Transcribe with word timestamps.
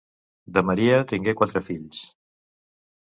De 0.55 0.63
Maria, 0.69 0.95
tingué 1.13 1.37
quatre 1.43 1.63
fills: 1.67 2.03